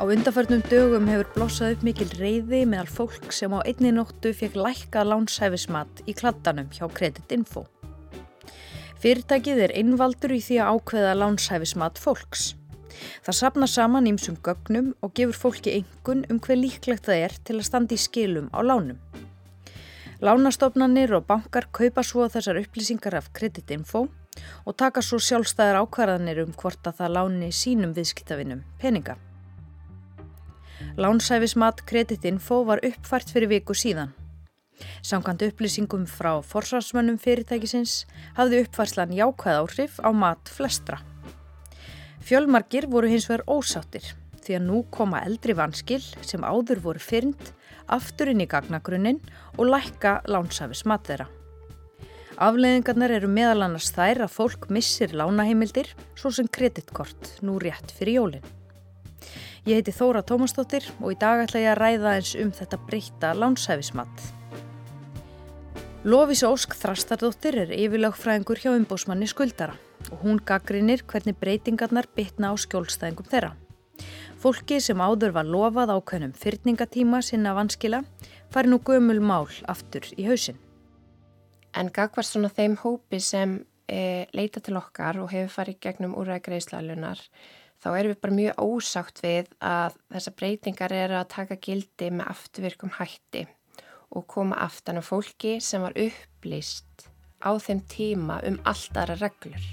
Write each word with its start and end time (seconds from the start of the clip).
Á 0.00 0.08
undarförnum 0.08 0.62
dögum 0.64 1.08
hefur 1.12 1.28
blossað 1.34 1.74
upp 1.74 1.82
mikil 1.84 2.06
reyði 2.16 2.62
meðal 2.64 2.88
fólk 2.88 3.34
sem 3.36 3.52
á 3.52 3.60
einni 3.68 3.90
nóttu 3.92 4.30
fekk 4.32 4.56
lækka 4.56 5.02
lánshæfismat 5.04 6.00
í 6.08 6.14
kladdanum 6.16 6.70
hjá 6.72 6.86
Kreditinfo. 6.88 7.66
Fyrirtækið 9.02 9.60
er 9.66 9.76
innvaldur 9.76 10.32
í 10.32 10.40
því 10.40 10.56
að 10.64 10.72
ákveða 10.72 11.12
lánshæfismat 11.20 12.00
fólks. 12.00 12.46
Það 13.28 13.38
sapna 13.42 13.68
saman 13.68 14.08
ímsum 14.08 14.40
gögnum 14.40 14.94
og 15.04 15.12
gefur 15.20 15.36
fólki 15.44 15.76
engun 15.82 16.24
um 16.32 16.40
hver 16.40 16.62
líklegt 16.64 17.04
það 17.04 17.24
er 17.28 17.38
til 17.44 17.60
að 17.60 17.68
standa 17.68 17.98
í 17.98 18.00
skilum 18.00 18.48
á 18.56 18.64
lánum. 18.64 18.96
Lánastofnanir 20.24 21.12
og 21.12 21.28
bankar 21.28 21.68
kaupa 21.76 22.00
svo 22.00 22.24
þessar 22.32 22.64
upplýsingar 22.64 23.20
af 23.20 23.34
Kreditinfo 23.36 24.06
og 24.64 24.76
taka 24.80 25.04
svo 25.04 25.20
sjálfstæðar 25.20 25.84
ákvarðanir 25.84 26.46
um 26.46 26.56
hvort 26.56 26.88
að 26.88 27.02
það 27.04 27.18
láni 27.18 27.52
sínum 27.52 27.92
viðskiptavinnum 27.92 28.64
peninga. 28.80 29.20
Lánsæfismat 30.98 31.84
kreditinfo 31.86 32.64
var 32.66 32.80
uppfært 32.82 33.30
fyrir 33.30 33.50
viku 33.52 33.76
síðan. 33.78 34.10
Samkvæmt 35.06 35.44
upplýsingum 35.46 36.06
frá 36.10 36.40
forsvarsmönnum 36.42 37.18
fyrirtækisins 37.20 38.06
hafði 38.38 38.64
uppfærslan 38.64 39.14
jákvæð 39.14 39.60
áhrif 39.60 40.00
á 40.02 40.10
mat 40.10 40.50
flestra. 40.50 40.98
Fjölmarkir 42.26 42.88
voru 42.90 43.08
hins 43.08 43.28
vegar 43.30 43.46
ósáttir 43.46 44.04
því 44.40 44.56
að 44.58 44.66
nú 44.66 44.82
koma 44.90 45.22
eldri 45.24 45.54
vanskil 45.54 46.02
sem 46.26 46.42
áður 46.42 46.82
voru 46.82 47.02
fyrnd 47.02 47.52
aftur 47.86 48.32
inn 48.32 48.42
í 48.42 48.48
gagnagrunnin 48.50 49.20
og 49.58 49.68
lækka 49.70 50.20
lánsæfismat 50.26 51.06
þeirra. 51.06 51.28
Afleðingarnar 52.40 53.12
eru 53.12 53.28
meðal 53.28 53.66
annars 53.66 53.90
þær 53.92 54.24
að 54.24 54.32
fólk 54.32 54.70
missir 54.72 55.12
lánaheimildir 55.12 55.92
svo 56.16 56.32
sem 56.32 56.48
kreditkort 56.48 57.36
nú 57.44 57.58
rétt 57.60 57.92
fyrir 57.92 58.20
jólinn. 58.20 58.59
Ég 59.68 59.76
heiti 59.76 59.92
Þóra 59.92 60.22
Tómasdóttir 60.24 60.86
og 61.02 61.10
í 61.12 61.16
dag 61.20 61.42
ætla 61.42 61.60
ég 61.60 61.74
að 61.74 61.80
ræða 61.82 62.12
eins 62.16 62.30
um 62.40 62.48
þetta 62.56 62.78
breyta 62.86 63.32
lánshæfismat. 63.36 64.22
Lofís 66.08 66.40
Ósk 66.48 66.72
Þrastardóttir 66.80 67.58
er 67.66 67.74
yfirlögfræðingur 67.76 68.62
hjá 68.62 68.70
umbósmanni 68.72 69.28
skuldara 69.28 69.76
og 70.08 70.24
hún 70.24 70.40
gaggrinir 70.48 71.04
hvernig 71.04 71.36
breytingarnar 71.36 72.08
bytna 72.16 72.52
á 72.52 72.56
skjólstæðingum 72.56 73.28
þeirra. 73.28 73.52
Fólki 74.40 74.80
sem 74.80 74.96
áður 74.96 75.36
var 75.36 75.44
lofað 75.44 75.92
ákveðnum 75.92 76.32
fyrningatíma 76.40 77.20
sinna 77.20 77.52
vanskila 77.52 78.00
fari 78.48 78.72
nú 78.72 78.80
gömul 78.80 79.20
mál 79.20 79.52
aftur 79.68 80.08
í 80.16 80.24
hausin. 80.24 80.56
En 81.76 81.92
gagvar 81.92 82.24
svona 82.24 82.48
þeim 82.48 82.80
hópi 82.80 83.20
sem 83.20 83.58
e, 83.84 84.24
leita 84.32 84.64
til 84.64 84.80
okkar 84.80 85.20
og 85.20 85.34
hefur 85.36 85.52
farið 85.60 85.82
gegnum 85.84 86.16
úræði 86.16 86.48
greiðslælunar 86.48 87.20
þá 87.80 87.88
erum 87.94 88.12
við 88.12 88.20
bara 88.24 88.36
mjög 88.36 88.60
ósátt 88.60 89.22
við 89.24 89.48
að 89.64 89.96
þessar 90.12 90.36
breytingar 90.36 90.94
eru 90.96 91.16
að 91.20 91.30
taka 91.34 91.58
gildi 91.64 92.10
með 92.12 92.32
afturvirkum 92.34 92.92
hætti 92.98 93.46
og 94.10 94.26
koma 94.28 94.58
aftan 94.60 95.00
á 95.00 95.02
fólki 95.04 95.58
sem 95.64 95.82
var 95.82 95.96
upplýst 95.96 97.08
á 97.40 97.50
þeim 97.56 97.80
tíma 97.88 98.40
um 98.48 98.58
alltara 98.68 99.16
reglur. 99.20 99.64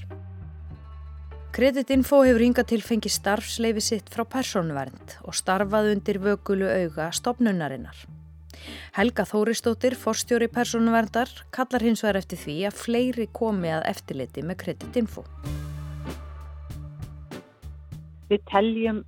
Kreditinfo 1.58 2.22
hefur 2.22 2.44
hinga 2.44 2.64
til 2.69 2.83
fengi 2.86 3.09
starfsleifi 3.09 3.81
sitt 3.81 4.11
frá 4.14 4.23
personvernd 4.30 5.17
og 5.25 5.36
starfað 5.36 5.92
undir 5.95 6.21
vögulu 6.21 6.67
auga 6.69 7.09
stopnunarinnar. 7.11 7.97
Helga 8.98 9.26
Þóristóttir, 9.26 9.95
forstjóri 9.98 10.49
personverndar, 10.53 11.32
kallar 11.53 11.86
hins 11.86 12.03
vegar 12.05 12.21
eftir 12.21 12.42
því 12.42 12.59
að 12.70 12.83
fleiri 12.83 13.30
komi 13.33 13.73
að 13.73 13.87
eftirliti 13.89 14.45
með 14.45 14.61
Kreditinfo 14.65 15.26
við 18.30 18.43
teljum 18.52 19.04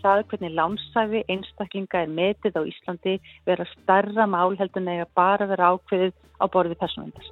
það 0.00 0.24
hvernig 0.30 0.54
lánsæfi 0.56 1.22
einstaklinga 1.28 2.04
er 2.04 2.12
metið 2.12 2.58
á 2.60 2.62
Íslandi 2.64 3.16
vera 3.48 3.66
starra 3.74 4.26
mál 4.30 4.56
heldur 4.58 4.84
nega 4.84 5.06
bara 5.16 5.48
vera 5.50 5.74
ákveðið 5.74 6.14
á 6.40 6.44
borði 6.48 6.78
personvendar. 6.80 7.30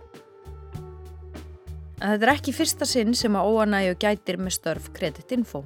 Þetta 1.99 2.29
er 2.29 2.33
ekki 2.37 2.55
fyrsta 2.55 2.87
sinn 2.87 3.17
sem 3.19 3.35
að 3.35 3.49
óanægu 3.51 3.97
gætir 4.05 4.39
með 4.39 4.59
störf 4.61 4.93
kreditinfo. 4.95 5.65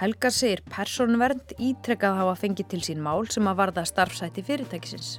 Helgar 0.00 0.34
segir 0.34 0.60
personvernd 0.68 1.54
ítrekkað 1.62 2.18
hafa 2.18 2.34
fengið 2.40 2.72
til 2.72 2.82
sín 2.84 3.00
mál 3.04 3.28
sem 3.32 3.46
að 3.48 3.60
varða 3.62 3.86
starfsæti 3.88 4.42
fyrirtækisins. 4.44 5.16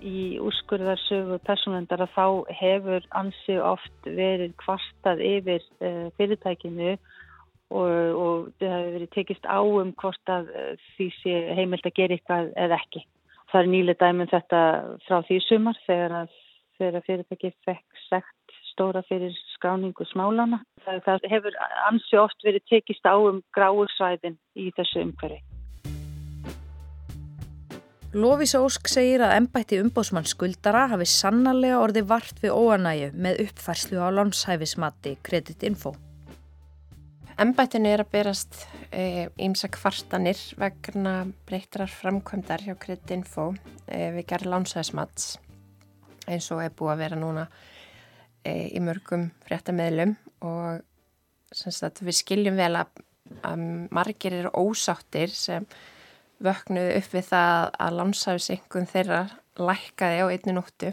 Í 0.00 0.40
úrskurðarsögu 0.40 1.36
personvendar 1.44 2.06
að 2.06 2.14
þá 2.16 2.26
hefur 2.56 3.06
ansi 3.20 3.58
oft 3.60 4.08
verið 4.08 4.54
kvartað 4.62 5.20
yfir 5.26 5.66
uh, 5.84 6.08
fyrirtækinu 6.16 6.94
og, 7.70 7.90
og 8.24 8.50
það 8.60 8.74
hefur 8.76 8.92
verið 8.96 9.12
tekist 9.14 9.46
á 9.46 9.60
um 9.62 9.94
hvort 10.00 10.32
að 10.32 10.50
eh, 10.54 10.84
því 10.96 11.08
sé 11.20 11.34
heimilt 11.58 11.86
að 11.86 11.96
gera 11.98 12.16
eitthvað 12.16 12.52
eða 12.66 12.78
ekki. 12.82 13.04
Það 13.50 13.60
er 13.60 13.70
nýlega 13.74 14.04
dæmum 14.04 14.30
þetta 14.30 14.60
frá 15.06 15.16
því 15.26 15.38
sumar 15.46 15.80
þegar 15.86 16.16
að, 16.22 16.36
fyrirtæki 16.80 17.52
fekk 17.66 18.02
segt 18.08 18.58
stóra 18.70 19.02
fyrir 19.08 19.34
skráningu 19.56 20.06
smálana. 20.08 20.62
Það, 20.86 21.00
það 21.06 21.30
hefur 21.34 21.56
ansi 21.90 22.20
oft 22.20 22.46
verið 22.46 22.66
tekist 22.70 23.06
á 23.06 23.14
um 23.18 23.42
gráursvæðin 23.56 24.38
í 24.56 24.70
þessu 24.76 25.04
umhverfi. 25.04 25.42
Lofís 28.10 28.56
Ósk 28.58 28.88
segir 28.90 29.22
að 29.22 29.36
ennbætti 29.36 29.76
umbóðsmann 29.78 30.26
skuldara 30.26 30.88
hafi 30.90 31.06
sannarlega 31.06 31.78
orði 31.78 32.02
vart 32.10 32.40
við 32.42 32.56
óanægu 32.58 33.12
með 33.14 33.44
uppfærslu 33.44 34.02
á 34.02 34.10
lánshæfismatti 34.16 35.12
kreditinfo. 35.22 35.94
Embættinu 37.40 37.88
er 37.88 38.02
að 38.02 38.10
berast 38.12 38.56
ímsa 39.40 39.64
e, 39.64 39.72
kvartanir 39.72 40.40
vegna 40.60 41.22
breytrar 41.48 41.88
framkvæmdar 41.88 42.66
hjá 42.66 42.74
Kreditinfo 42.76 43.46
e, 43.88 44.10
við 44.12 44.26
gerð 44.28 44.50
lánsæðismats 44.52 45.38
eins 46.28 46.50
og 46.52 46.60
er 46.60 46.74
búið 46.76 46.92
að 46.92 47.00
vera 47.00 47.20
núna 47.22 47.46
e, 48.44 48.68
í 48.76 48.82
mörgum 48.84 49.30
fréttameðlum 49.46 50.12
og 50.44 50.84
við 52.04 52.18
skiljum 52.18 52.60
vel 52.60 52.74
að, 52.82 53.00
að 53.40 53.64
margir 53.88 54.36
eru 54.42 54.52
ósáttir 54.60 55.32
sem 55.32 55.64
vöknuðu 56.44 56.98
upp 57.00 57.12
við 57.16 57.28
það 57.32 57.70
að 57.86 58.00
lánsæðisengun 58.02 58.92
þeirra 58.92 59.22
lækkaði 59.56 60.20
á 60.20 60.26
einni 60.28 60.58
nóttu 60.60 60.92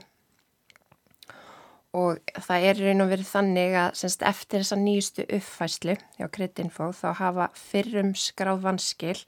og 1.96 2.20
það 2.44 2.66
er 2.70 2.80
raun 2.84 3.04
og 3.06 3.12
verið 3.14 3.30
þannig 3.32 3.76
að 3.80 3.90
semst, 4.02 4.24
eftir 4.28 4.64
þessa 4.64 4.78
nýjustu 4.82 5.26
uppfæslu 5.38 5.96
hjá 6.18 6.28
Kritinfo 6.34 6.92
þá 6.96 7.08
hafa 7.22 7.50
fyrrum 7.56 8.14
skráð 8.18 8.64
vanskil 8.66 9.20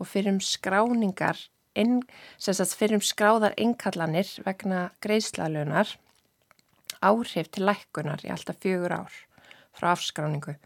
og 0.00 0.08
fyrrum 0.08 0.40
skráningar 0.40 1.38
inn, 1.78 2.00
semst, 2.40 2.76
fyrrum 2.78 3.04
skráðar 3.04 3.56
innkallanir 3.60 4.32
vegna 4.46 4.88
greiðslalunar 5.04 5.96
áhrif 7.04 7.52
til 7.52 7.68
lækkunar 7.68 8.24
í 8.24 8.32
alltaf 8.32 8.58
fjögur 8.60 8.96
ár 9.04 9.20
frá 9.76 9.92
afskráningu. 9.92 10.56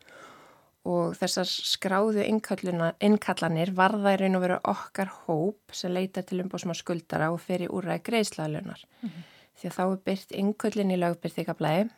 Og 0.85 1.15
þessar 1.17 1.49
skráðu 1.49 2.25
innkallanir 2.29 3.71
varða 3.77 4.15
í 4.15 4.19
raun 4.21 4.37
og 4.37 4.43
verið 4.45 4.67
okkar 4.69 5.13
hóp 5.25 5.77
sem 5.77 5.93
leita 5.93 6.23
til 6.23 6.43
umbóðsma 6.45 6.77
skuldara 6.77 7.31
og 7.33 7.41
fyrir 7.41 7.73
úræði 7.73 8.05
greiðslalunar 8.05 8.85
mm 8.85 9.09
-hmm 9.09 9.31
því 9.59 9.71
að 9.71 9.77
þá 9.79 9.85
er 9.85 10.01
byrt 10.09 10.35
innköllin 10.43 10.95
í 10.95 11.01
lögbyrþykablaði 11.01 11.89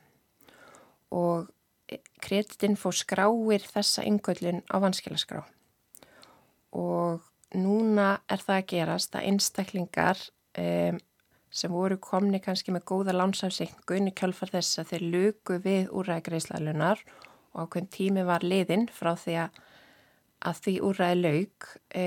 og 1.16 1.52
kreditinn 2.22 2.78
fór 2.78 2.96
skráir 2.96 3.66
þessa 3.70 4.04
innköllin 4.06 4.64
á 4.66 4.76
vanskilaskrá 4.82 5.44
og 6.76 7.22
núna 7.56 8.16
er 8.28 8.42
það 8.42 8.56
að 8.56 8.70
gerast 8.72 9.14
að 9.16 9.28
einstaklingar 9.30 10.22
um, 10.58 10.98
sem 11.56 11.72
voru 11.72 11.96
komni 12.02 12.40
kannski 12.42 12.74
með 12.74 12.88
góða 12.90 13.14
lánsásingun 13.16 14.10
í 14.10 14.14
kjálfar 14.16 14.52
þess 14.52 14.80
að 14.82 14.90
þeir 14.92 15.04
luku 15.14 15.60
við 15.64 15.92
úræðgreiðslalunar 15.94 17.04
og 17.54 17.60
ákveðin 17.62 17.92
tími 17.94 18.24
var 18.28 18.44
liðinn 18.44 18.88
frá 18.92 19.14
því 19.16 19.38
að, 19.46 19.60
að 20.50 20.64
því 20.66 20.74
úræði 20.90 21.20
laug 21.22 21.68
e, 21.96 22.04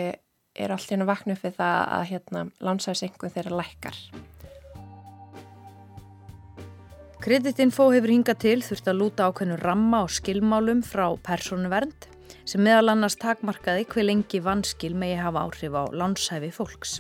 er 0.59 0.75
allt 0.75 0.91
hérna 0.91 1.07
vaknuð 1.09 1.41
fyrir 1.41 1.57
það 1.57 1.79
að 1.95 2.05
hérna, 2.11 2.43
lánsásingun 2.61 3.33
þeirra 3.33 3.61
lækkar. 3.61 3.97
Kreditinfo 7.19 7.89
hefur 7.91 8.13
hingað 8.13 8.37
til 8.39 8.61
þurft 8.63 8.85
að 8.87 8.95
lúta 8.95 9.25
ákveðnu 9.27 9.57
ramma 9.59 10.05
og 10.05 10.11
skilmálum 10.15 10.79
frá 10.87 11.03
persónuvernd 11.19 12.05
sem 12.47 12.61
meðal 12.63 12.93
annars 12.93 13.17
takmarkaði 13.19 13.83
hver 13.91 14.05
lengi 14.07 14.39
vanskil 14.45 14.93
megi 14.95 15.17
hafa 15.19 15.41
áhrif 15.43 15.75
á 15.75 15.83
lánshæfi 15.99 16.47
fólks. 16.55 16.93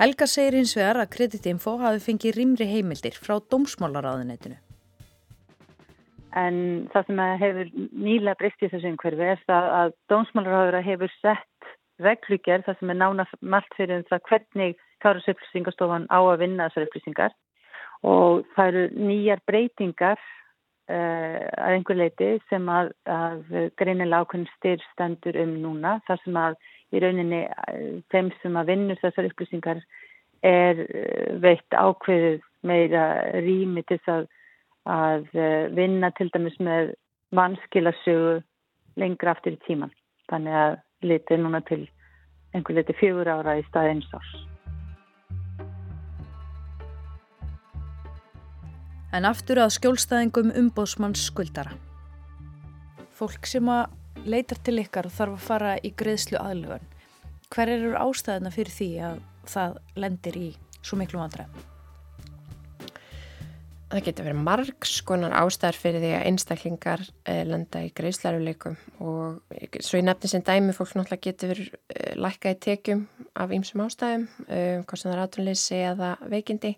Helga 0.00 0.24
segir 0.24 0.56
hins 0.56 0.72
vegar 0.78 1.02
að 1.02 1.10
Kreditinfo 1.18 1.74
hafi 1.82 2.00
fengið 2.06 2.38
rýmri 2.38 2.70
heimildir 2.70 3.18
frá 3.26 3.34
dómsmálaráðunetinu. 3.52 4.56
En 6.40 6.56
það 6.94 7.10
sem 7.10 7.22
hefur 7.44 7.70
nýlega 7.76 8.38
breyst 8.40 8.64
í 8.64 8.72
þessu 8.72 8.94
umhverfi 8.94 9.28
er 9.34 9.44
það 9.44 9.70
að 9.82 9.94
dómsmálaráðura 10.14 10.82
hefur 10.88 11.12
sett 11.18 11.70
reglugjör 12.00 12.64
það 12.64 12.80
sem 12.80 12.96
er 12.96 13.00
nánast 13.04 13.36
margt 13.44 13.76
fyrir 13.76 14.00
um 14.00 14.08
það 14.08 14.26
hvernig 14.32 14.82
Kárasupplýsingastofan 15.04 16.08
á 16.08 16.20
að 16.24 16.40
vinna 16.46 16.70
þessar 16.70 16.88
upplýsingar 16.88 17.36
og 18.06 18.44
það 18.56 18.68
eru 18.70 19.06
nýjar 19.10 19.42
breytingar 19.48 20.18
uh, 20.18 21.46
að 21.60 21.74
einhver 21.76 21.98
leiti 22.00 22.30
sem 22.48 22.68
að, 22.72 22.92
að 23.04 23.42
greinilega 23.80 24.24
ákveðin 24.24 24.50
styrstendur 24.56 25.40
um 25.42 25.56
núna 25.64 25.98
þar 26.08 26.22
sem 26.24 26.38
að 26.40 26.58
í 26.90 27.02
rauninni 27.04 27.42
uh, 27.46 27.98
þeim 28.12 28.32
sem 28.42 28.56
að 28.56 28.72
vinnur 28.72 29.00
þessar 29.02 29.30
upplýsingar 29.30 29.82
er 30.46 30.84
uh, 30.86 31.32
veitt 31.44 31.76
ákveðið 31.76 32.40
meira 32.66 33.06
rými 33.40 33.84
til 33.88 34.00
að, 34.12 34.28
að 34.84 35.30
vinna 35.76 36.10
til 36.16 36.28
dæmis 36.32 36.58
með 36.60 36.94
mannskilasögu 37.36 38.40
lengra 39.00 39.32
aftur 39.32 39.56
í 39.56 39.62
tíman. 39.64 39.92
Þannig 40.28 40.60
að 40.60 40.78
litið 41.08 41.42
núna 41.44 41.64
til 41.68 41.82
einhver 42.54 42.80
litið 42.80 43.00
fjögur 43.00 43.34
ára 43.38 43.58
í 43.60 43.66
stað 43.70 43.94
eins 43.94 44.16
árs. 44.16 44.49
En 49.10 49.26
aftur 49.26 49.58
að 49.58 49.72
skjólstæðingum 49.74 50.52
umbóðsmanns 50.54 51.24
skuldara. 51.26 51.72
Fólk 53.18 53.48
sem 53.50 53.66
að 53.66 53.88
leitar 54.22 54.60
til 54.62 54.76
ykkar 54.84 55.08
og 55.08 55.14
þarf 55.16 55.34
að 55.34 55.48
fara 55.48 55.72
í 55.82 55.90
greiðslu 55.98 56.38
aðlugan. 56.38 56.84
Hver 57.50 57.72
eru 57.74 57.96
ástæðina 57.98 58.52
fyrir 58.54 58.70
því 58.76 58.88
að 59.08 59.18
það 59.50 59.74
lendir 60.04 60.38
í 60.38 60.46
svo 60.78 61.00
miklu 61.00 61.18
vandræðum? 61.18 61.66
Það 63.90 64.04
getur 64.06 64.28
verið 64.28 64.42
margs 64.46 64.92
konar 65.02 65.32
ástæðar 65.34 65.80
fyrir 65.82 66.04
því 66.04 66.10
að 66.14 66.26
einstaklingar 66.28 67.00
eh, 67.26 67.40
lenda 67.48 67.82
í 67.82 67.88
greiðslæruleikum 67.98 68.76
og 69.02 69.56
svo 69.82 69.98
í 69.98 70.04
nefni 70.06 70.30
sem 70.30 70.44
dæmi 70.46 70.76
fólk 70.76 70.94
náttúrulega 70.94 71.24
getur 71.24 71.64
eh, 71.64 72.12
lækka 72.14 72.54
í 72.54 72.60
tekjum 72.62 73.02
af 73.34 73.50
ýmsum 73.58 73.82
ástæðum, 73.88 74.28
eh, 74.46 74.78
hvort 74.84 75.02
sem 75.02 75.10
það 75.10 75.16
er 75.16 75.24
aðtunleysi 75.24 75.82
eða 75.90 76.14
veikindi. 76.30 76.76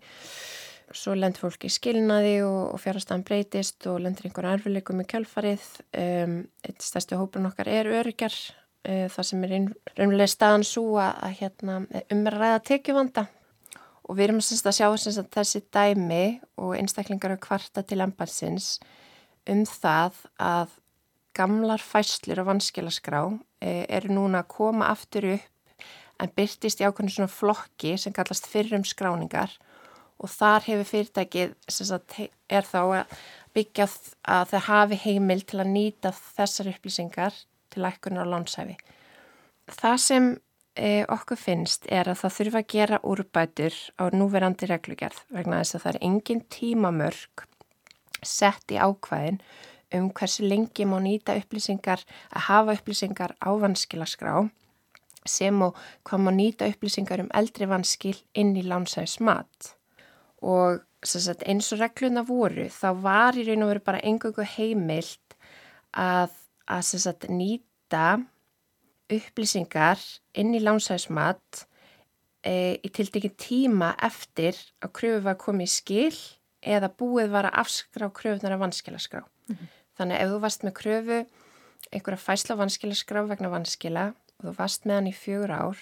Svo 0.92 1.14
lendur 1.16 1.46
fólk 1.46 1.64
í 1.64 1.70
skilnaði 1.72 2.34
og, 2.44 2.74
og 2.74 2.80
fjárhastan 2.82 3.24
breytist 3.24 3.86
og 3.88 4.02
lendur 4.04 4.28
einhverja 4.28 4.58
erfileikum 4.58 5.00
í 5.00 5.06
kjálfarið. 5.08 5.68
Um, 5.96 6.34
eitt 6.66 6.84
stærsti 6.84 7.16
hópun 7.16 7.48
okkar 7.48 7.70
er 7.72 7.88
öryggar, 8.00 8.34
uh, 8.88 9.06
það 9.12 9.28
sem 9.28 9.46
er 9.46 9.54
raunverulega 9.56 10.32
staðan 10.34 10.66
svo 10.68 10.98
að, 11.00 11.14
að 11.28 11.38
hérna, 11.40 11.78
umræða 12.12 12.60
tekjuvanda 12.68 13.26
og 14.02 14.18
við 14.18 14.28
erum 14.28 14.42
semst 14.44 14.68
að 14.68 14.78
sjá 14.80 14.86
semst 14.98 15.22
að 15.22 15.30
þessi 15.38 15.62
dæmi 15.72 16.24
og 16.60 16.74
einstaklingar 16.76 17.36
á 17.38 17.44
kvarta 17.44 17.84
til 17.86 18.02
embansins 18.04 18.74
um 19.48 19.62
það 19.68 20.18
að 20.42 20.74
gamlar 21.36 21.80
fæslur 21.80 22.42
á 22.42 22.48
vanskilaskrá 22.50 23.22
e, 23.62 23.86
eru 23.88 24.12
núna 24.12 24.42
að 24.42 24.50
koma 24.52 24.90
aftur 24.92 25.30
upp 25.36 25.86
en 26.22 26.32
byrtist 26.36 26.82
í 26.82 26.86
ákveðinu 26.86 27.14
svona 27.14 27.32
flokki 27.32 27.94
sem 27.98 28.14
kallast 28.14 28.50
fyrrum 28.50 28.84
skráningar 28.86 29.54
og 29.54 29.71
þar 30.30 30.66
hefur 30.69 30.88
fyrirtækið 30.90 31.54
sagt, 31.69 32.19
er 32.48 32.69
þá 32.69 32.80
að 32.82 33.16
byggja 33.56 33.88
að 34.22 34.46
það 34.52 34.66
hafi 34.69 34.98
heimil 35.04 35.42
til 35.44 35.60
að 35.60 35.72
nýta 35.74 36.12
þessar 36.12 36.70
upplýsingar 36.72 37.36
til 37.72 37.84
ækkunar 37.88 38.28
á 38.28 38.32
landsæfi. 38.32 38.76
Það 39.72 39.98
sem 40.04 40.28
e, 40.76 41.04
okkur 41.08 41.40
finnst 41.40 41.88
er 41.88 42.10
að 42.10 42.22
það 42.22 42.36
þurfa 42.38 42.62
að 42.62 42.70
gera 42.74 43.02
úrbætur 43.02 43.76
á 44.00 44.04
núverandi 44.12 44.69
reglugjörð 44.70 45.20
vegna 45.34 45.60
þess 45.62 45.76
að 45.76 45.84
það 45.84 45.92
er 45.92 46.00
engin 46.08 46.46
tímamörk 46.52 47.46
sett 48.22 48.72
í 48.72 48.80
ákvæðin 48.80 49.42
um 49.96 50.08
hversu 50.16 50.46
lengi 50.48 50.86
má 50.88 50.96
nýta 51.04 51.36
upplýsingar 51.36 52.04
að 52.32 52.46
hafa 52.48 52.76
upplýsingar 52.78 53.36
á 53.36 53.50
vanskilaskrá 53.60 54.36
sem 55.28 55.62
og 55.62 55.76
hvað 56.08 56.25
má 56.25 56.32
nýta 56.34 56.68
upplýsingar 56.70 57.22
um 57.22 57.30
eldri 57.36 57.68
vanskil 57.70 58.16
inn 58.34 58.56
í 58.56 58.64
lánsæðismat 58.66 59.75
og 60.42 60.82
sagt, 61.04 61.44
eins 61.48 61.72
og 61.74 61.80
regluna 61.82 62.24
voru 62.26 62.68
þá 62.70 62.88
var 63.02 63.38
í 63.38 63.46
raun 63.46 63.64
og 63.66 63.72
veru 63.72 63.84
bara 63.86 64.02
engungu 64.06 64.44
heimilt 64.46 65.36
að, 65.92 66.34
að 66.66 66.86
sagt, 66.90 67.28
nýta 67.30 68.20
upplýsingar 69.12 70.00
inn 70.38 70.54
í 70.56 70.62
lánsæðismat 70.62 71.66
e, 72.46 72.78
í 72.80 72.88
tildekinn 72.94 73.36
tíma 73.38 73.92
eftir 74.02 74.58
að 74.82 74.94
kröfu 74.98 75.22
var 75.26 75.38
komið 75.40 75.68
í 75.68 75.74
skil 75.74 76.18
eða 76.62 76.92
búið 76.94 77.32
var 77.34 77.50
að 77.50 77.58
afskrá 77.64 78.08
kröfunar 78.14 78.54
af 78.56 78.62
vanskilaskrá. 78.62 79.22
Mm 79.48 79.56
-hmm. 79.56 79.70
Þannig 79.98 80.20
ef 80.20 80.28
þú 80.30 80.38
varst 80.40 80.62
með 80.64 80.74
kröfu 80.78 81.18
einhverja 81.92 82.20
fæsla 82.20 82.56
vanskilaskrá 82.56 83.24
vegna 83.28 83.50
vanskila 83.52 84.12
og 84.38 84.46
þú 84.46 84.54
varst 84.58 84.86
með 84.86 84.94
hann 84.94 85.10
í 85.10 85.14
fjögur 85.16 85.52
ár, 85.52 85.78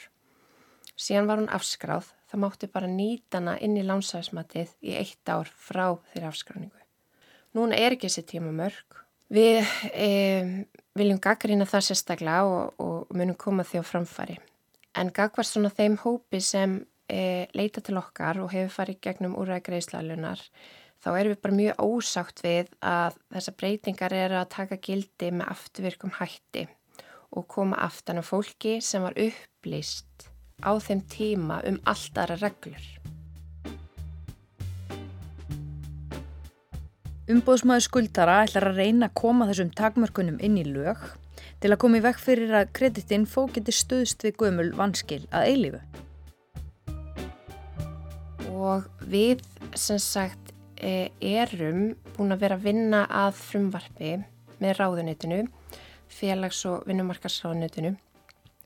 síðan 0.96 1.28
var 1.30 1.38
hún 1.38 1.52
afskráð, 1.52 2.12
þá 2.31 2.35
máttu 2.44 2.71
bara 2.71 2.88
nýta 2.91 3.41
hana 3.41 3.59
inn 3.59 3.77
í 3.77 3.85
lánsæðismatið 3.87 4.77
í 4.87 4.97
eitt 5.03 5.29
ár 5.29 5.50
frá 5.50 5.91
þeirra 6.12 6.31
afskráningu. 6.31 6.77
Núna 7.59 7.75
er 7.75 7.97
ekki 7.97 8.06
þessi 8.06 8.29
tíma 8.31 8.55
mörg 8.55 9.00
Við 9.31 9.62
e, 9.94 10.06
viljum 10.99 11.21
gaggrina 11.23 11.67
það 11.69 11.85
sérstaklega 11.87 12.47
og, 12.50 12.81
og 12.82 13.12
munum 13.15 13.37
koma 13.38 13.62
því 13.67 13.82
á 13.82 13.85
framfari. 13.87 14.37
En 14.99 15.12
gagvar 15.15 15.47
svona 15.47 15.71
þeim 15.71 16.00
hópi 16.03 16.41
sem 16.43 16.81
e, 17.06 17.47
leita 17.55 17.82
til 17.87 18.00
okkar 18.00 18.41
og 18.43 18.50
hefur 18.50 18.75
farið 18.81 18.99
gegnum 19.06 19.37
úræði 19.38 19.69
greiðslalunar, 19.69 20.43
þá 20.99 21.09
erum 21.12 21.37
við 21.37 21.41
bara 21.44 21.59
mjög 21.61 21.85
ósátt 21.87 22.43
við 22.43 22.75
að 22.82 23.21
þessar 23.37 23.59
breytingar 23.62 24.17
eru 24.19 24.41
að 24.41 24.50
taka 24.56 24.81
gildi 24.82 25.31
með 25.31 25.55
afturvirkum 25.55 26.17
hætti 26.19 26.67
og 27.31 27.47
koma 27.47 27.79
aftan 27.87 28.19
á 28.19 28.25
fólki 28.27 28.81
sem 28.82 29.06
var 29.06 29.15
upplýst 29.15 30.27
á 30.60 30.72
þeim 30.80 31.04
tíma 31.10 31.60
um 31.68 31.78
alltara 31.88 32.36
reglur. 32.40 32.84
Umbóðsmaður 37.30 37.84
skuldara 37.84 38.40
ætlar 38.42 38.70
að 38.72 38.78
reyna 38.80 39.06
að 39.06 39.18
koma 39.20 39.46
þessum 39.46 39.68
takmörkunum 39.78 40.40
inn 40.42 40.56
í 40.58 40.64
lög 40.66 40.98
til 41.62 41.70
að 41.70 41.78
koma 41.84 42.00
í 42.00 42.02
vekk 42.02 42.18
fyrir 42.24 42.54
að 42.58 42.72
kreditinfo 42.74 43.44
geti 43.54 43.74
stuðst 43.76 44.24
við 44.26 44.38
gömul 44.40 44.70
vanskil 44.74 45.20
að 45.30 45.46
eilifu. 45.52 45.80
Og 48.50 48.88
við 49.12 49.44
sem 49.78 50.00
sagt 50.02 50.50
e, 50.74 51.12
erum 51.20 51.92
búin 52.16 52.34
að 52.34 52.42
vera 52.42 52.58
að 52.58 52.66
vinna 52.66 53.04
að 53.06 53.38
frumvarfi 53.38 54.16
með 54.60 54.76
ráðunitinu, 54.80 55.44
félags- 56.10 56.67
og 56.69 56.82
vinnumarkarsráðunitinu 56.90 57.94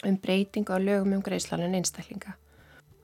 um 0.04 0.16
breytingu 0.16 0.76
á 0.76 0.78
lögum 0.78 1.16
um 1.16 1.22
greiðslanun 1.22 1.74
einstaklinga. 1.74 2.36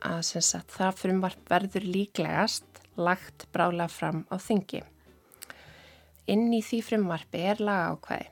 Að 0.00 0.23
sem 0.30 0.42
sagt 0.42 0.73
það 0.73 0.97
frumvarf 1.02 1.42
verður 1.49 1.85
líklegast 1.85 2.83
lagt 2.97 3.47
brála 3.52 3.88
fram 3.88 4.25
á 4.33 4.37
þingi 4.40 4.83
inn 6.30 6.50
í 6.54 6.61
því 6.64 6.80
frumvarfi 6.87 7.42
er 7.52 7.62
lagaákvæði 7.64 8.28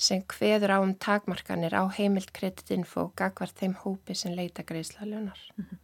sem 0.00 0.22
hveður 0.32 0.74
á 0.74 0.78
um 0.80 0.94
takmarkanir 0.96 1.74
á 1.76 1.84
heimilt 1.92 2.32
kreditinfo 2.36 3.10
gagvar 3.20 3.52
þeim 3.52 3.74
hópi 3.82 4.16
sem 4.16 4.32
leita 4.32 4.64
greiðsla 4.64 5.04
ljónar. 5.04 5.40
Mm 5.56 5.64
-hmm. 5.66 5.78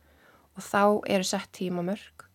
Og 0.56 0.62
þá 0.64 0.82
eru 1.14 1.25
sett 1.25 1.52
tímamörk 1.52 2.25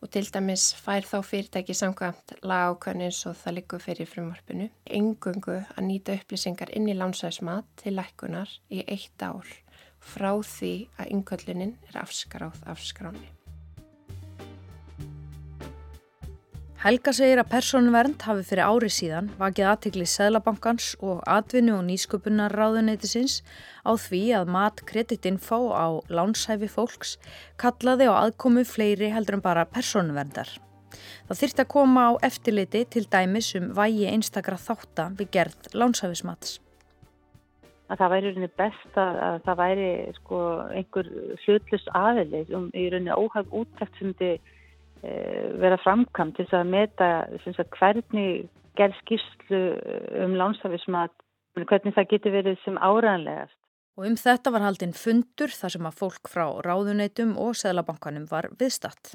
og 0.00 0.10
til 0.14 0.28
dæmis 0.32 0.70
fær 0.80 1.04
þá 1.04 1.18
fyrirtæki 1.28 1.76
samkvæmt 1.76 2.36
lagaákvæðin 2.42 3.06
eins 3.06 3.24
og 3.28 3.36
það 3.40 3.56
likur 3.58 3.84
fyrir 3.84 4.08
frumvarpinu. 4.08 4.68
Engungu 4.86 5.58
að 5.60 5.82
nýta 5.88 6.16
upplýsingar 6.16 6.72
inn 6.76 6.88
í 6.88 6.96
lánsæðismat 6.96 7.68
til 7.82 7.96
lækunar 7.98 8.54
í 8.72 8.84
eitt 8.86 9.26
ár 9.26 9.48
frá 10.00 10.32
því 10.40 10.72
að 10.96 11.12
yngöllunin 11.16 11.76
er 11.90 12.00
afskráð 12.00 12.64
afskráni. 12.72 13.28
Helga 16.80 17.12
segir 17.12 17.36
að 17.36 17.50
persónuvernd 17.52 18.22
hafi 18.24 18.40
fyrir 18.48 18.64
ári 18.64 18.88
síðan 18.88 19.26
vakið 19.36 19.66
aðtikli 19.68 20.06
Sæðlabankans 20.08 20.84
og 21.04 21.18
atvinnu 21.28 21.74
og 21.76 21.82
nýsköpunar 21.84 22.54
ráðuneytisins 22.56 23.42
á 23.84 23.92
því 24.00 24.20
að 24.38 24.52
mat 24.54 24.78
kreditinfó 24.88 25.58
á 25.76 26.00
lánshæfi 26.08 26.70
fólks 26.72 27.18
kallaði 27.60 28.06
á 28.08 28.16
aðkomu 28.22 28.64
fleiri 28.64 29.10
heldur 29.12 29.36
en 29.36 29.42
bara 29.44 29.66
persónuverndar. 29.68 30.48
Það 31.28 31.40
þyrtti 31.42 31.62
að 31.66 31.68
koma 31.74 32.04
á 32.08 32.12
eftirliti 32.30 32.82
til 32.96 33.02
dæmis 33.12 33.50
um 33.60 33.66
vægi 33.76 34.06
einstakra 34.08 34.56
þáttan 34.56 35.18
við 35.18 35.28
gerð 35.36 35.68
lánshæfismats. 35.76 36.62
Að 37.92 38.00
það 38.00 38.14
væri 38.14 38.30
rauninni 38.30 38.48
best 38.62 38.96
að, 38.96 39.20
að 39.26 39.36
það 39.50 39.60
væri 39.60 39.90
sko, 40.16 40.40
einhver 40.80 41.12
hlutlust 41.44 41.92
aðeins 41.92 42.56
um 42.56 42.72
í 42.72 42.86
rauninni 42.88 43.20
óhag 43.20 43.52
úttækt 43.52 44.00
sem 44.00 44.16
þið 44.16 44.56
vera 45.02 45.78
framkvæmt 45.80 46.36
til 46.36 46.48
að 46.52 46.72
meta 46.72 47.10
sagt, 47.44 47.78
hvernig 47.78 48.48
gerð 48.78 48.98
skýrslu 49.02 49.62
eh, 49.76 50.20
um 50.24 50.36
lánstafismat, 50.38 51.14
hvernig 51.56 51.96
það 51.96 52.12
getur 52.12 52.36
verið 52.36 52.60
sem 52.64 52.78
áræðanlegast. 52.78 53.56
Og 53.98 54.06
um 54.08 54.16
þetta 54.16 54.52
var 54.54 54.64
haldinn 54.64 54.94
fundur 54.96 55.52
þar 55.52 55.74
sem 55.74 55.88
að 55.88 55.98
fólk 55.98 56.30
frá 56.30 56.46
ráðuneytum 56.64 57.34
og 57.40 57.58
Sæðlabankanum 57.58 58.28
var 58.30 58.48
viðstatt. 58.60 59.12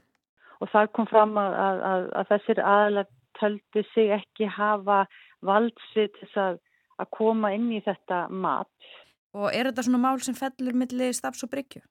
Og 0.62 0.70
það 0.72 0.92
kom 0.96 1.08
fram 1.10 1.34
að, 1.40 1.56
að, 1.58 2.06
að 2.20 2.30
þessir 2.34 2.62
aðalega 2.64 3.40
töldi 3.40 3.84
sig 3.94 4.14
ekki 4.16 4.48
hafa 4.52 5.02
valdsvið 5.46 6.14
til 6.20 6.30
að, 6.40 6.62
að 7.02 7.12
koma 7.18 7.52
inn 7.56 7.72
í 7.76 7.82
þetta 7.84 8.26
mat. 8.32 8.94
Og 9.36 9.50
er 9.50 9.68
þetta 9.68 9.84
svona 9.88 10.04
mál 10.06 10.22
sem 10.24 10.38
fellur 10.38 10.78
millir 10.78 11.16
stafs 11.16 11.44
og 11.44 11.52
bryggju? 11.52 11.82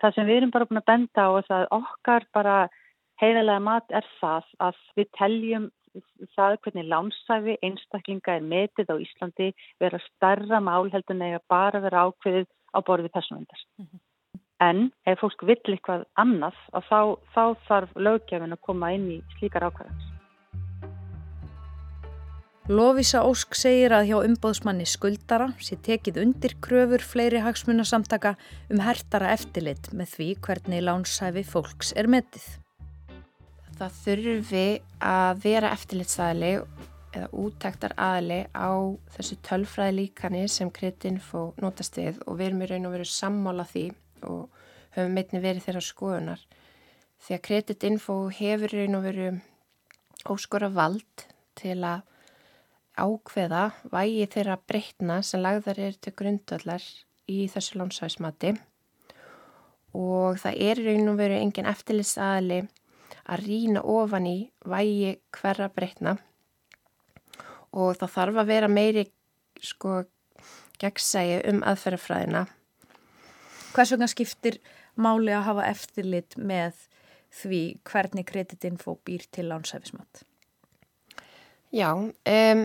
Það 0.00 0.14
sem 0.16 0.28
við 0.28 0.38
erum 0.38 0.54
bara 0.54 0.68
búin 0.68 0.80
að 0.80 0.88
benda 0.88 1.26
á 1.26 1.30
er 1.36 1.50
að 1.58 1.66
okkar 1.76 2.28
bara 2.32 2.56
heiðalega 3.22 3.62
mat 3.62 3.90
er 3.90 4.06
það 4.20 4.52
að 4.68 4.80
við 4.98 5.10
teljum 5.18 5.70
það 6.34 6.56
hvernig 6.64 6.88
lánsæfi 6.90 7.58
einstaklinga 7.62 8.38
er 8.38 8.48
metið 8.54 8.90
á 8.90 8.96
Íslandi 9.04 9.52
vera 9.82 10.00
starra 10.08 10.60
mál 10.60 10.90
heldur 10.90 11.14
en 11.14 11.28
eða 11.28 11.44
bara 11.48 11.82
vera 11.84 12.08
ákveðið 12.08 12.48
á 12.74 12.78
borði 12.82 13.12
personvendar. 13.14 13.60
Mm 13.78 13.86
-hmm. 13.86 14.02
En 14.60 14.92
ef 15.06 15.20
fólk 15.20 15.42
vill 15.42 15.60
eitthvað 15.66 16.04
annað, 16.16 16.56
þá, 16.88 17.18
þá 17.34 17.44
þarf 17.68 17.94
löggefin 17.96 18.54
að 18.54 18.64
koma 18.66 18.92
inn 18.94 19.10
í 19.10 19.22
slíkar 19.38 19.66
ákvæðans. 19.66 20.10
Lofísa 22.68 23.20
Ósk 23.28 23.52
segir 23.54 23.92
að 23.92 24.06
hjá 24.08 24.18
umbóðsmanni 24.24 24.86
skuldara 24.88 25.50
sé 25.60 25.76
tekið 25.76 26.22
undir 26.22 26.54
kröfur 26.64 27.02
fleiri 27.04 27.42
hagsmunasamtaka 27.44 28.36
um 28.70 28.80
hertara 28.80 29.34
eftirlit 29.36 29.92
með 29.92 30.14
því 30.14 30.28
hvernig 30.46 30.80
lánshæfi 30.86 31.44
fólks 31.44 31.92
er 31.92 32.08
metið. 32.08 32.63
Það 33.74 33.96
þurfi 34.04 34.66
að 35.02 35.40
vera 35.42 35.70
eftirlitstæðli 35.74 36.50
eða 37.14 37.28
útæktar 37.38 37.94
aðli 37.98 38.40
á 38.54 38.70
þessu 39.16 39.38
tölfræði 39.46 39.96
líkani 39.98 40.44
sem 40.50 40.70
Kritinfo 40.74 41.48
notast 41.62 41.98
við 41.98 42.20
og 42.26 42.38
við 42.38 42.50
erum 42.50 42.62
í 42.62 42.68
raun 42.70 42.88
og 42.88 42.94
veru 42.94 43.08
sammála 43.10 43.66
því 43.70 43.84
og 44.30 44.60
höfum 44.94 45.16
meitni 45.16 45.42
verið 45.42 45.66
þeirra 45.66 45.82
skoðunar. 45.84 46.44
Því 47.24 47.36
að 47.36 47.44
kreditinfo 47.48 48.18
hefur 48.36 48.74
raun 48.76 48.98
og 48.98 49.06
veru 49.08 49.28
óskora 50.30 50.70
vald 50.72 51.26
til 51.58 51.78
að 51.82 52.04
ákveða 52.94 53.64
vægi 53.90 54.28
þeirra 54.36 54.58
breytna 54.68 55.18
sem 55.26 55.42
lagðar 55.42 55.80
er 55.88 55.98
til 55.98 56.14
grundvallar 56.14 56.84
í 57.30 57.46
þessu 57.50 57.80
lónsæðismati 57.80 58.54
og 59.98 60.38
það 60.42 60.60
er 60.68 60.82
raun 60.86 61.10
og 61.10 61.18
veru 61.18 61.38
engin 61.40 61.70
eftirlisaðli 61.70 62.60
að 63.24 63.46
rína 63.48 63.82
ofan 63.82 64.26
í 64.28 64.38
vægi 64.68 65.14
hverra 65.34 65.70
breytna 65.72 66.16
og 67.74 67.96
það 67.98 68.12
þarf 68.16 68.42
að 68.42 68.50
vera 68.52 68.68
meiri 68.70 69.06
sko 69.64 70.02
gegnsægi 70.82 71.40
um 71.50 71.62
aðferðafræðina 71.66 72.44
Hvers 73.74 73.90
vegna 73.90 74.06
skiptir 74.06 74.60
máli 74.94 75.32
að 75.34 75.48
hafa 75.48 75.64
eftirlit 75.66 76.36
með 76.38 76.76
því 77.34 77.62
hvernig 77.90 78.26
kreditinfo 78.28 78.94
býr 79.02 79.24
til 79.34 79.48
lánsæfismat? 79.50 80.22
Já, 81.74 81.90
um, 81.90 82.60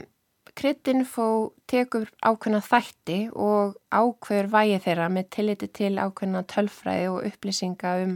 kreditinfo 0.54 1.26
tekur 1.70 2.12
ákveðna 2.22 2.62
þætti 2.62 3.18
og 3.34 3.80
ákveður 3.90 4.52
vægi 4.54 4.78
þeirra 4.86 5.08
með 5.16 5.32
tilliti 5.34 5.72
til 5.80 5.96
ákveðna 5.98 6.44
tölfræði 6.54 7.10
og 7.10 7.26
upplýsinga 7.32 7.96
um, 8.04 8.14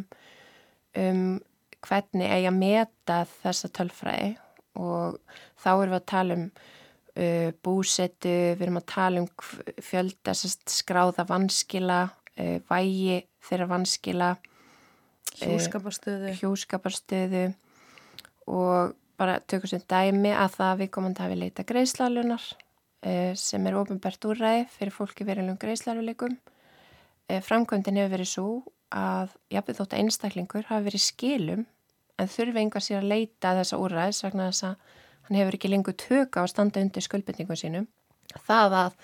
um 1.02 1.26
hvernig 1.84 2.30
eigi 2.30 2.48
að 2.50 2.60
meta 2.60 3.20
þessa 3.42 3.70
tölfræði. 3.76 4.32
Og 4.80 5.20
þá 5.62 5.70
erum 5.74 5.92
við 5.94 6.00
að 6.00 6.08
tala 6.10 6.38
um 6.38 6.48
uh, 7.18 7.52
búsetu, 7.66 8.34
við 8.58 8.66
erum 8.66 8.82
að 8.82 8.90
tala 8.94 9.24
um 9.24 9.30
fjölda 9.84 10.36
skráða 10.38 11.28
vanskila 11.30 12.00
uh, 12.10 12.58
vægi 12.70 13.22
þeirra 13.44 13.70
vanskila 13.72 14.34
hjúskaparstöðu 15.40 16.32
uh, 16.32 16.42
hjúskaparstöðu. 16.42 17.46
og 18.48 18.96
bara 19.18 19.40
tökum 19.48 19.70
sem 19.70 19.84
dæmi 19.88 20.34
að 20.36 20.56
það 20.58 20.80
við 20.82 20.90
komum 20.92 21.14
að 21.14 21.22
hafa 21.24 21.36
leita 21.40 21.64
greiðslalunar 21.64 22.44
uh, 22.44 23.34
sem 23.38 23.68
er 23.68 23.78
ofinbært 23.80 24.26
úrræði 24.26 24.66
fyrir 24.74 24.96
fólki 24.96 25.28
verilegum 25.28 25.62
greiðslaluleikum 25.62 26.40
framkvæmdinn 27.24 27.96
hefur 27.98 28.12
verið 28.12 28.28
svo 28.28 28.48
að 28.94 29.34
jafnveg 29.54 29.80
þótt 29.80 29.98
einstaklingur 29.98 30.70
hafi 30.70 30.88
verið 30.90 31.04
skilum 31.08 31.66
en 32.22 32.30
þurfi 32.30 32.62
einhvað 32.62 32.86
sér 32.86 33.02
að 33.02 33.10
leita 33.10 33.56
þessa 33.58 33.80
úrræðis 33.82 34.24
vegna 34.26 34.52
þess 34.52 34.68
að 34.70 34.94
hann 35.28 35.40
hefur 35.40 35.58
ekki 35.58 35.72
lengur 35.72 35.98
tökka 35.98 36.44
á 36.44 36.52
standa 36.52 36.84
undir 36.84 37.06
skuldbytningum 37.06 37.60
sínum. 37.60 37.88
Það 38.46 38.78
að 38.84 38.98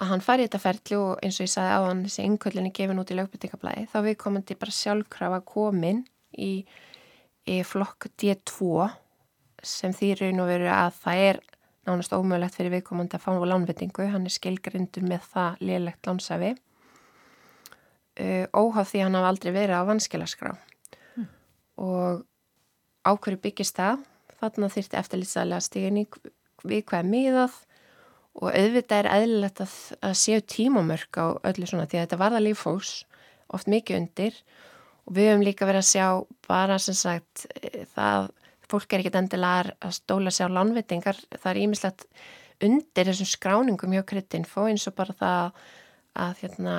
að 0.00 0.08
hann 0.14 0.22
fari 0.24 0.46
þetta 0.46 0.62
ferli 0.62 0.96
og 0.96 1.20
eins 1.20 1.38
og 1.40 1.44
ég 1.44 1.52
sagði 1.52 1.76
á 1.76 1.80
hann 1.84 2.02
þessi 2.06 2.24
yngkvöldinni 2.24 2.72
gefin 2.76 3.00
út 3.02 3.10
í 3.12 3.16
lögbyrtingablaði 3.18 3.86
þá 3.92 3.98
við 4.06 4.16
komum 4.22 4.44
til 4.48 4.56
bara 4.60 4.72
sjálfkrafa 4.72 5.40
komin 5.44 6.02
í, 6.32 6.64
í 7.44 7.56
flokk 7.68 8.08
D2 8.20 8.88
sem 9.60 9.92
því 9.92 10.14
raun 10.22 10.40
og 10.40 10.48
veru 10.48 10.70
að 10.72 10.96
það 11.02 11.24
er 11.26 11.40
nánast 11.88 12.14
ómögulegt 12.16 12.56
fyrir 12.56 12.74
viðkomandi 12.78 13.18
að 13.18 13.24
fá 13.26 13.30
á 13.36 13.50
lánvettingu, 13.52 14.08
hann 14.12 14.24
er 14.28 14.32
skilgrindur 14.32 15.04
með 15.04 15.26
það 15.34 15.62
liðlegt 15.68 16.08
lánsafi 16.08 16.54
uh, 18.18 18.44
óháð 18.50 18.92
því 18.92 19.04
hann 19.04 19.18
hafa 19.18 19.32
aldrei 19.32 19.52
verið 19.54 19.80
á 19.80 19.88
vanskilaskrá. 19.88 20.54
Mm. 21.16 21.28
og 21.80 22.24
ákverju 23.06 23.40
byggist 23.40 23.78
það? 23.78 24.04
Þarna 24.40 24.70
þýrti 24.72 24.98
eftirlitsaðlega 25.00 25.64
stíðin 25.64 26.00
í 26.00 26.06
við 26.64 26.84
hvað 26.88 27.02
er 27.02 27.10
miðað 27.10 27.58
og 28.40 28.48
auðvitað 28.54 28.98
er 29.02 29.08
eðlilegt 29.14 29.62
að, 29.64 29.76
að 30.06 30.16
séu 30.20 30.42
tímamörk 30.44 31.18
á 31.18 31.26
öllu 31.50 31.68
svona 31.68 31.86
því 31.88 31.98
að 31.98 32.04
þetta 32.04 32.20
varða 32.20 32.42
lífhóks 32.44 32.92
oft 33.50 33.70
mikið 33.70 33.98
undir. 34.00 34.36
Og 35.08 35.16
við 35.16 35.30
höfum 35.30 35.46
líka 35.46 35.68
verið 35.68 35.82
að 35.82 35.90
sjá 35.90 36.06
bara 36.46 36.78
sem 36.82 36.96
sagt 36.96 37.46
það, 37.94 38.30
fólk 38.70 38.92
er 38.92 39.02
ekkit 39.02 39.18
endilega 39.18 39.74
að 39.82 39.96
stóla 39.96 40.32
sér 40.34 40.52
á 40.52 40.56
lánvitingar, 40.60 41.18
það 41.34 41.50
er 41.52 41.62
ímislegt 41.64 42.06
undir 42.64 43.08
þessum 43.08 43.28
skráningum 43.28 43.96
hjá 43.96 44.04
Kritinfo 44.06 44.66
eins 44.68 44.86
og 44.88 44.96
bara 44.98 45.16
það 45.16 45.62
að 46.20 46.42
hérna 46.44 46.76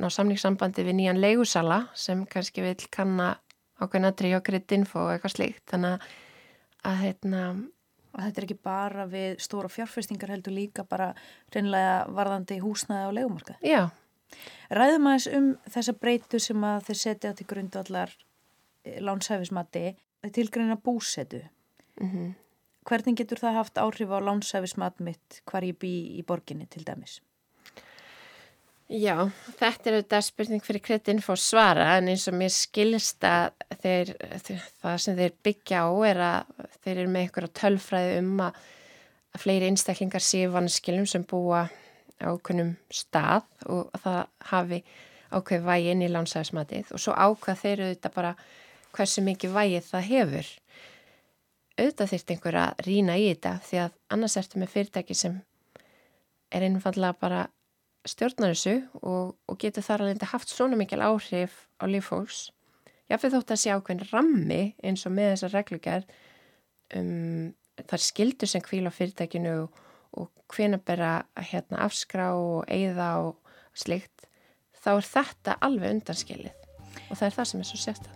ná 0.00 0.10
samlingssambandi 0.10 0.84
við 0.86 0.98
nýjan 1.00 1.20
leigusala 1.20 1.86
sem 1.94 2.26
kannski 2.26 2.62
vil 2.64 2.76
kanna 2.90 3.36
ákveðna 3.78 4.12
tri 4.16 4.32
hjá 4.32 4.40
Kritinfo 4.44 5.04
og 5.04 5.12
eitthvað 5.14 5.36
slíkt 5.36 5.64
þannig 5.70 6.06
að 6.86 7.02
hérna 7.02 7.42
Og 8.18 8.24
þetta 8.24 8.40
er 8.40 8.46
ekki 8.46 8.58
bara 8.64 9.04
við 9.06 9.36
stóra 9.44 9.68
fjárfestingar 9.70 10.32
heldur 10.32 10.54
líka 10.56 10.82
bara 10.88 11.12
reynilega 11.54 12.06
varðandi 12.16 12.56
húsnaði 12.62 13.04
á 13.04 13.10
legumarka. 13.14 13.54
Já. 13.62 13.90
Ræðum 14.74 15.06
aðeins 15.06 15.28
um 15.36 15.46
þessa 15.70 15.94
breytu 15.96 16.40
sem 16.42 16.64
að 16.66 16.88
þeir 16.88 17.00
setja 17.02 17.32
til 17.36 17.46
grundu 17.48 17.80
allar 17.80 18.10
eh, 18.84 18.98
lánsæfismati 19.04 19.84
tilgreina 20.34 20.76
búsetu. 20.82 21.44
Mm 22.00 22.10
-hmm. 22.10 22.34
Hvernig 22.88 23.16
getur 23.16 23.38
það 23.38 23.58
haft 23.60 23.78
áhrif 23.78 24.10
á 24.10 24.18
lánsæfismat 24.18 25.00
mitt 25.00 25.42
hvar 25.44 25.62
ég 25.62 25.78
bý 25.78 26.18
í 26.18 26.24
borginni 26.24 26.66
til 26.66 26.84
dæmis? 26.84 27.20
Já, 28.88 29.28
þetta 29.58 29.90
er 29.90 29.94
auðvitað 29.98 30.22
spurning 30.24 30.62
fyrir 30.64 30.80
kretin 30.80 31.18
fór 31.20 31.36
svara 31.36 31.90
en 31.98 32.06
eins 32.08 32.22
og 32.30 32.38
mér 32.40 32.52
skilst 32.54 33.24
að 33.28 33.50
þeir, 33.82 34.14
það 34.80 34.94
sem 35.04 35.18
þeir 35.18 35.34
byggja 35.44 35.82
á 35.84 35.88
er 36.08 36.20
að 36.24 36.62
þeir 36.78 36.94
eru 36.94 37.10
með 37.12 37.26
einhverja 37.26 37.52
tölfræði 37.60 38.14
um 38.22 38.40
að, 38.46 38.62
fleiri 39.38 39.68
einstaklingar 39.68 40.24
séu 40.24 40.48
vanskilum 40.54 41.04
sem 41.06 41.26
búa 41.28 41.66
ákveðnum 42.16 42.70
stað 42.88 43.44
og 43.68 43.92
það 44.00 44.22
hafi 44.54 44.80
ákveð 45.36 45.68
vægi 45.68 45.92
inn 45.92 46.06
í 46.06 46.08
lánsæðismatið 46.14 46.94
og 46.96 47.04
svo 47.04 47.12
ákvað 47.12 47.60
þeir 47.66 47.84
auðvitað 47.84 48.16
bara 48.16 48.32
hversu 48.96 49.26
mikið 49.28 49.54
vægið 49.58 49.86
það 49.90 50.08
hefur. 50.14 50.50
Auðvitað 51.76 52.14
þýrt 52.14 52.34
einhver 52.34 52.60
að 52.64 52.82
rína 52.88 53.20
í 53.20 53.28
þetta 53.28 53.54
því 53.68 53.84
að 53.84 53.94
annars 54.16 54.40
ertu 54.40 54.64
með 54.64 54.74
fyrirtæki 54.78 55.20
sem 55.26 55.38
er 56.48 56.64
einfallega 56.64 57.20
bara 57.20 57.44
stjórnar 58.10 58.54
þessu 58.54 58.76
og, 59.02 59.34
og 59.48 59.58
getur 59.60 59.84
þar 59.84 60.04
alveg 60.04 60.30
haft 60.32 60.52
svona 60.52 60.78
mikil 60.78 61.02
áhrif 61.04 61.66
á 61.78 61.84
lífhóks. 61.90 62.48
Ég 63.08 63.20
fyrir 63.20 63.38
þótt 63.38 63.54
að 63.54 63.60
sé 63.62 63.72
ákveðin 63.72 64.08
rammi 64.10 64.62
eins 64.84 65.06
og 65.08 65.14
með 65.16 65.32
þessar 65.32 65.54
reglugjær 65.56 66.06
um, 66.98 67.52
þar 67.88 68.04
skildur 68.04 68.50
sem 68.50 68.64
kvíla 68.64 68.92
fyrirtækinu 68.92 69.54
og, 69.62 69.80
og 70.18 70.30
hvena 70.52 70.80
bera 70.80 71.12
hérna, 71.36 71.84
afskrá 71.86 72.30
og 72.36 72.68
eigða 72.68 73.10
og 73.24 73.56
slikt, 73.78 74.28
þá 74.76 74.90
er 74.96 75.08
þetta 75.08 75.58
alveg 75.64 75.98
undanskilið 75.98 76.54
og 77.08 77.16
það 77.16 77.26
er 77.28 77.36
það 77.36 77.50
sem 77.50 77.60
er 77.60 77.68
svo 77.70 77.80
sérstænt. 77.82 78.14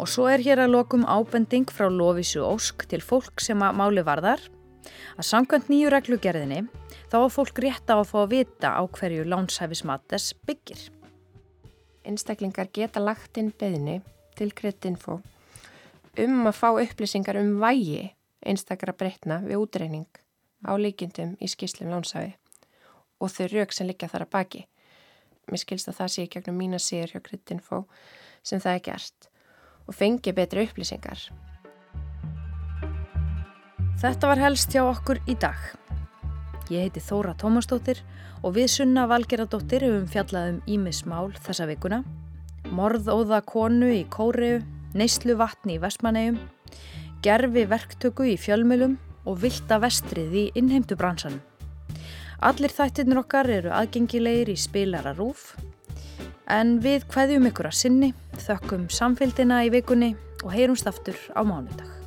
Og 0.00 0.08
svo 0.08 0.26
er 0.32 0.40
hér 0.40 0.62
að 0.64 0.72
lokum 0.72 1.02
ábending 1.04 1.68
frá 1.68 1.90
Lófisu 1.92 2.40
Ósk 2.46 2.86
til 2.88 3.02
fólk 3.04 3.42
sem 3.44 3.60
að 3.60 3.76
máli 3.82 4.04
varðar 4.06 4.40
að 5.18 5.26
samkvæmt 5.28 5.68
nýju 5.68 5.90
reglugerðinni 5.92 6.62
þá 7.10 7.16
er 7.24 7.32
fólk 7.34 7.58
rétt 7.64 7.90
á 7.90 7.98
að 7.98 8.08
fá 8.12 8.16
að 8.22 8.32
vita 8.36 8.70
á 8.78 8.82
hverju 8.86 9.26
lánshæfismates 9.26 10.30
byggir. 10.46 10.86
Einstaklingar 12.06 12.70
geta 12.72 13.02
lagt 13.02 13.38
inn 13.40 13.50
beðni 13.50 13.98
til 14.38 14.52
Kretinfo 14.56 15.18
um 16.18 16.46
að 16.46 16.56
fá 16.58 16.68
upplýsingar 16.70 17.38
um 17.40 17.58
vægi 17.62 18.12
einstakara 18.46 18.94
breytna 18.96 19.40
við 19.44 19.62
útreining 19.62 20.08
á 20.66 20.72
líkindum 20.78 21.36
í 21.40 21.50
skýslum 21.50 21.90
lánshæfi 21.92 22.36
og 23.20 23.34
þau 23.34 23.46
rauk 23.52 23.74
sem 23.74 23.90
liggja 23.90 24.08
þar 24.08 24.26
að 24.26 24.32
baki. 24.36 24.62
Mér 25.50 25.60
skilst 25.64 25.90
að 25.90 25.98
það 26.00 26.14
sé 26.14 26.26
gegnum 26.30 26.58
mína 26.62 26.78
sér 26.80 27.10
hjá 27.12 27.20
Kretinfo 27.26 27.84
sem 28.42 28.62
það 28.62 28.78
er 28.78 28.84
gert 28.86 29.30
og 29.86 29.96
fengi 29.98 30.32
betri 30.36 30.64
upplýsingar. 30.68 31.26
Þetta 34.00 34.30
var 34.30 34.40
helst 34.40 34.72
hjá 34.72 34.86
okkur 34.86 35.20
í 35.28 35.36
dag. 35.36 35.79
Ég 36.70 36.84
heiti 36.86 37.00
Þóra 37.02 37.32
Tómasdóttir 37.34 37.98
og 38.46 38.52
við 38.54 38.68
sunna 38.70 39.08
Valgeradóttir 39.10 39.82
hefum 39.82 40.04
fjallað 40.06 40.52
um 40.52 40.60
Ímismál 40.70 41.32
þessa 41.42 41.66
vikuna. 41.66 42.04
Morðóða 42.70 43.40
konu 43.42 43.88
í 43.90 44.04
Kóreu, 44.06 44.60
neyslu 44.94 45.34
vatni 45.40 45.80
í 45.80 45.82
Vestmannegjum, 45.82 46.38
gerfi 47.26 47.66
verktöku 47.72 48.28
í 48.30 48.38
fjölmjölum 48.38 48.94
og 49.26 49.42
vilda 49.42 49.80
vestrið 49.82 50.36
í 50.38 50.44
innheimtu 50.54 50.94
bransanum. 50.94 51.42
Allir 52.38 52.70
þættirnir 52.70 53.24
okkar 53.24 53.50
eru 53.50 53.74
aðgengilegir 53.74 54.54
í 54.54 54.56
spilara 54.56 55.16
rúf 55.18 55.56
en 56.46 56.78
við 56.84 57.08
hvaðjum 57.10 57.50
ykkur 57.50 57.72
að 57.72 57.80
sinni, 57.82 58.14
þökkum 58.46 58.86
samfélgina 58.94 59.64
í 59.66 59.74
vikunni 59.74 60.14
og 60.44 60.54
heyrumst 60.54 60.86
aftur 60.86 61.18
á 61.34 61.42
mánudag. 61.42 61.99